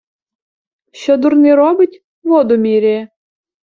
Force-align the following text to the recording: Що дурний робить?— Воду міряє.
Що 0.91 1.17
дурний 1.17 1.55
робить?— 1.55 2.03
Воду 2.23 2.57
міряє. 2.57 3.07